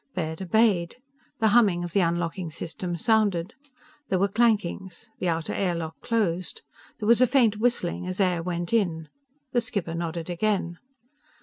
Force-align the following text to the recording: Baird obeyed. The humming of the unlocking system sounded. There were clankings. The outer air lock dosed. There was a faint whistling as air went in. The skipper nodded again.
Baird 0.15 0.41
obeyed. 0.41 0.95
The 1.37 1.49
humming 1.49 1.83
of 1.83 1.93
the 1.93 1.99
unlocking 1.99 2.49
system 2.49 2.97
sounded. 2.97 3.53
There 4.09 4.17
were 4.17 4.29
clankings. 4.29 5.09
The 5.19 5.27
outer 5.29 5.53
air 5.53 5.75
lock 5.75 5.95
dosed. 6.07 6.63
There 6.97 7.07
was 7.07 7.21
a 7.21 7.27
faint 7.27 7.57
whistling 7.57 8.07
as 8.07 8.19
air 8.19 8.41
went 8.41 8.73
in. 8.73 9.09
The 9.51 9.61
skipper 9.61 9.93
nodded 9.93 10.27
again. 10.27 10.79